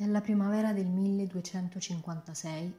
[0.00, 2.74] È la primavera del 1256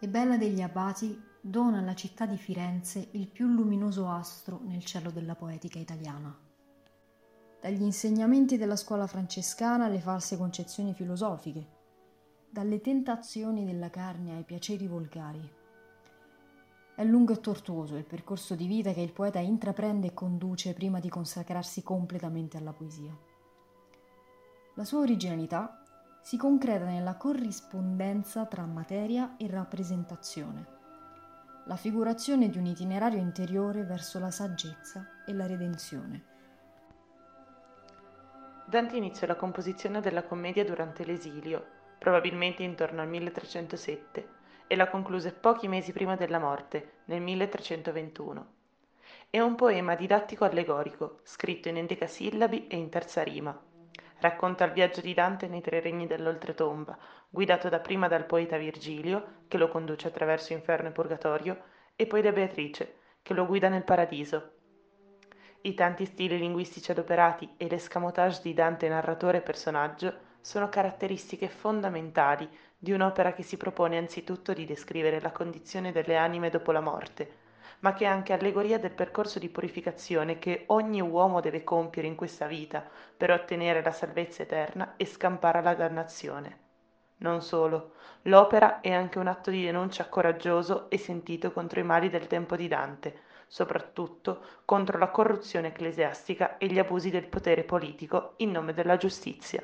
[0.00, 5.10] e Bella degli Abati dona alla città di Firenze il più luminoso astro nel cielo
[5.10, 6.38] della poetica italiana.
[7.58, 11.66] Dagli insegnamenti della scuola francescana alle false concezioni filosofiche,
[12.50, 15.50] dalle tentazioni della carne ai piaceri volgari.
[16.96, 21.00] È lungo e tortuoso il percorso di vita che il poeta intraprende e conduce prima
[21.00, 23.16] di consacrarsi completamente alla poesia.
[24.74, 25.79] La sua originalità
[26.20, 30.78] si concreta nella corrispondenza tra materia e rappresentazione,
[31.64, 36.24] la figurazione di un itinerario interiore verso la saggezza e la redenzione.
[38.66, 41.64] Dante iniziò la composizione della commedia durante l'esilio,
[41.98, 44.28] probabilmente intorno al 1307,
[44.66, 48.46] e la concluse pochi mesi prima della morte, nel 1321.
[49.28, 53.58] È un poema didattico allegorico, scritto in endecasillabi e in terza rima,
[54.20, 56.98] Racconta il viaggio di Dante nei tre regni dell'oltretomba,
[57.30, 61.62] guidato dapprima dal poeta Virgilio, che lo conduce attraverso inferno e purgatorio,
[61.96, 64.52] e poi da Beatrice, che lo guida nel paradiso.
[65.62, 72.48] I tanti stili linguistici adoperati e l'escamotage di Dante narratore e personaggio sono caratteristiche fondamentali
[72.76, 77.36] di un'opera che si propone anzitutto di descrivere la condizione delle anime dopo la morte,
[77.80, 82.14] ma che è anche allegoria del percorso di purificazione che ogni uomo deve compiere in
[82.14, 82.84] questa vita
[83.16, 86.58] per ottenere la salvezza eterna e scampare alla dannazione.
[87.18, 92.08] Non solo, l'opera è anche un atto di denuncia coraggioso e sentito contro i mali
[92.08, 98.34] del tempo di Dante, soprattutto contro la corruzione ecclesiastica e gli abusi del potere politico
[98.36, 99.62] in nome della giustizia.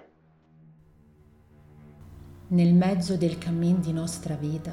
[2.48, 4.72] Nel mezzo del cammin di nostra vita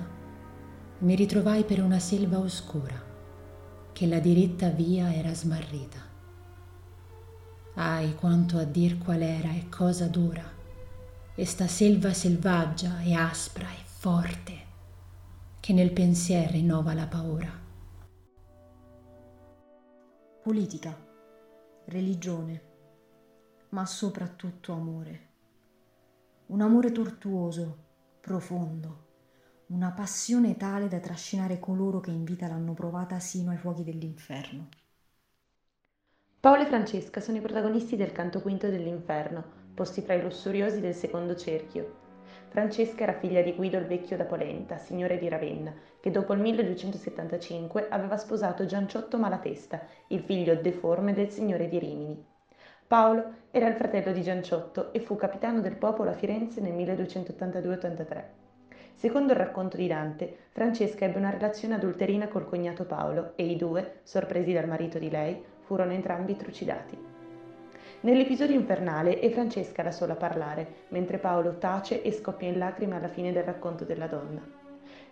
[1.00, 3.12] mi ritrovai per una selva oscura
[3.94, 6.00] che la diritta via era smarrita.
[7.76, 10.44] Ai quanto a dir qual era e cosa dura,
[11.36, 14.62] e sta selva selvaggia e aspra e forte,
[15.60, 17.62] che nel pensier rinnova la paura.
[20.42, 20.98] Politica,
[21.86, 22.62] religione,
[23.70, 25.28] ma soprattutto amore.
[26.48, 27.78] Un amore tortuoso,
[28.20, 29.03] profondo
[29.74, 34.70] una passione tale da trascinare coloro che in vita l'hanno provata sino ai fuochi dell'inferno.
[36.40, 40.94] Paolo e Francesca sono i protagonisti del canto quinto dell'inferno, posti fra i lussuriosi del
[40.94, 42.02] secondo cerchio.
[42.50, 46.42] Francesca era figlia di Guido il Vecchio da Polenta, signore di Ravenna, che dopo il
[46.42, 52.24] 1275 aveva sposato Gianciotto Malatesta, il figlio deforme del signore di Rimini.
[52.86, 58.43] Paolo era il fratello di Gianciotto e fu capitano del popolo a Firenze nel 1282-83.
[58.96, 63.56] Secondo il racconto di Dante, Francesca ebbe una relazione adulterina col cognato Paolo e i
[63.56, 66.98] due, sorpresi dal marito di lei, furono entrambi trucidati.
[68.02, 72.96] Nell'episodio infernale è Francesca la sola a parlare, mentre Paolo tace e scoppia in lacrime
[72.96, 74.42] alla fine del racconto della donna.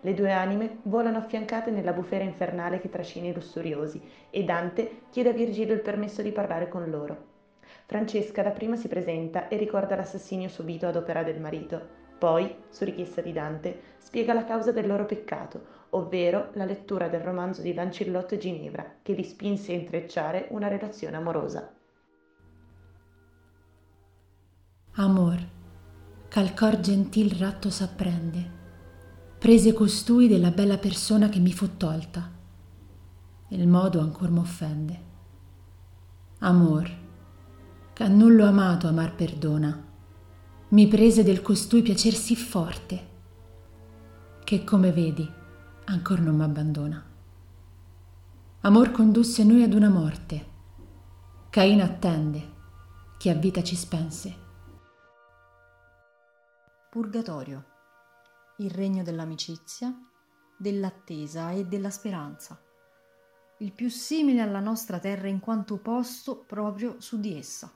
[0.03, 5.29] Le due anime volano affiancate nella bufera infernale che trascina i lussuriosi e Dante chiede
[5.29, 7.29] a Virgilio il permesso di parlare con loro.
[7.85, 12.00] Francesca dapprima si presenta e ricorda l'assassinio subito ad opera del marito.
[12.21, 17.21] Poi, su richiesta di Dante, spiega la causa del loro peccato, ovvero la lettura del
[17.21, 21.73] romanzo di Lancillotto e Ginevra, che li spinse a intrecciare una relazione amorosa.
[24.97, 25.39] Amor,
[26.27, 28.51] ch'al cor gentil ratto s'apprende,
[29.39, 32.29] prese costui della bella persona che mi fu tolta,
[33.47, 34.99] il modo ancor m'offende.
[36.41, 36.87] Amor,
[37.93, 39.89] ch'a nullo amato amar perdona,
[40.71, 43.09] mi prese del costui piacer sì forte,
[44.45, 45.29] che come vedi
[45.83, 47.05] ancor non m'abbandona.
[48.61, 50.45] Amor condusse noi ad una morte,
[51.49, 52.53] Caino attende,
[53.17, 54.33] che a vita ci spense.
[56.89, 57.65] Purgatorio,
[58.59, 59.93] il regno dell'amicizia,
[60.57, 62.57] dell'attesa e della speranza,
[63.57, 67.75] il più simile alla nostra terra in quanto posto proprio su di essa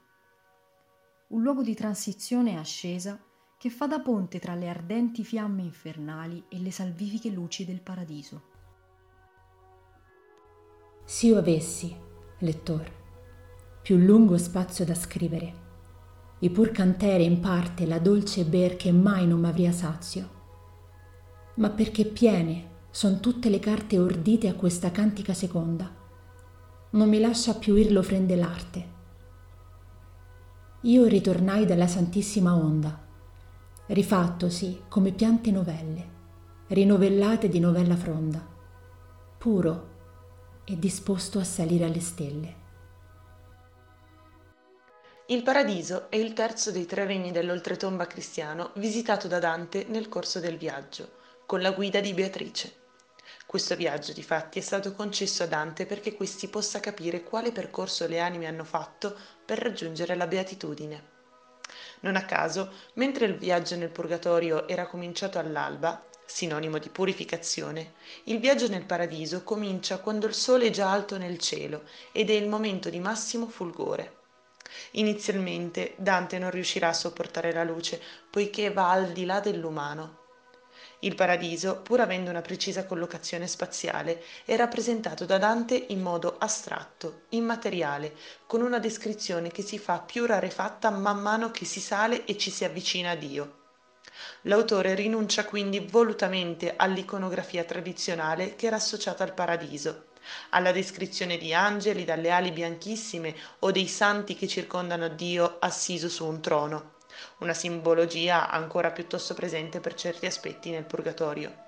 [1.28, 3.20] un luogo di transizione e ascesa
[3.58, 8.54] che fa da ponte tra le ardenti fiamme infernali e le salvifiche luci del paradiso.
[11.04, 11.96] Se io avessi,
[12.40, 12.92] lettor,
[13.82, 15.64] più lungo spazio da scrivere,
[16.40, 20.30] e pur cantere in parte la dolce ber che mai non m'avria sazio,
[21.56, 25.92] ma perché piene son tutte le carte ordite a questa cantica seconda,
[26.92, 28.94] non mi lascia più ir l'ofrende l'arte
[30.86, 32.96] io ritornai dalla Santissima Onda,
[33.88, 36.10] rifattosi come piante novelle,
[36.68, 38.40] rinovellate di novella fronda,
[39.36, 39.94] puro
[40.64, 42.56] e disposto a salire alle stelle.
[45.26, 50.40] Il paradiso è il terzo dei tre regni dell'oltretomba cristiano visitato da Dante nel corso
[50.40, 51.14] del viaggio,
[51.48, 52.85] con la guida di Beatrice.
[53.46, 58.20] Questo viaggio, difatti, è stato concesso a Dante perché questi possa capire quale percorso le
[58.20, 59.16] anime hanno fatto
[59.46, 61.14] per raggiungere la beatitudine.
[62.02, 67.94] Non a caso, mentre il viaggio nel purgatorio era cominciato all'alba, sinonimo di purificazione,
[68.26, 72.34] il viaggio nel paradiso comincia quando il sole è già alto nel cielo ed è
[72.34, 74.24] il momento di massimo fulgore.
[74.92, 80.25] Inizialmente Dante non riuscirà a sopportare la luce, poiché va al di là dell'umano.
[81.00, 87.24] Il paradiso, pur avendo una precisa collocazione spaziale, è rappresentato da Dante in modo astratto,
[87.30, 88.16] immateriale,
[88.48, 92.50] con una descrizione che si fa più rarefatta man mano che si sale e ci
[92.50, 93.64] si avvicina a Dio.
[94.44, 100.14] L'autore rinuncia quindi volutamente all'iconografia tradizionale che era associata al paradiso
[100.50, 106.26] alla descrizione di angeli dalle ali bianchissime o dei santi che circondano Dio assiso su
[106.26, 106.95] un trono,
[107.40, 111.64] una simbologia ancora piuttosto presente per certi aspetti nel purgatorio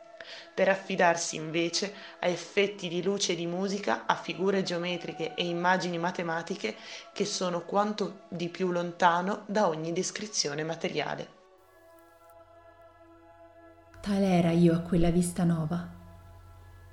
[0.53, 5.97] per affidarsi invece a effetti di luce e di musica, a figure geometriche e immagini
[5.97, 6.75] matematiche
[7.13, 11.35] che sono quanto di più lontano da ogni descrizione materiale.
[14.01, 15.95] Tal era io a quella vista nova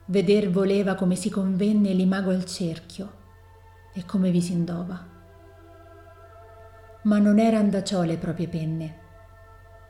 [0.07, 3.23] Veder voleva come si convenne l'imago al cerchio
[3.95, 5.14] e come vi si indova.
[7.05, 8.99] Ma non eran da ciò le proprie penne,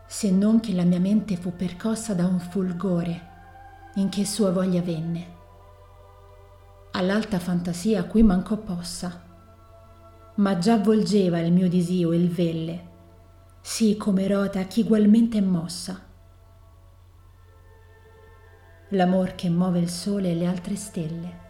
[0.06, 3.32] se non che la mia mente fu percossa da un fulgore
[3.94, 5.32] in che sua voglia venne.
[6.92, 9.22] All'alta fantasia a cui mancò possa,
[10.36, 12.88] ma già volgeva il mio disio il velle,
[13.60, 16.12] sì come rota chi ugualmente è mossa
[18.94, 21.43] l'amor che muove il sole e le altre stelle.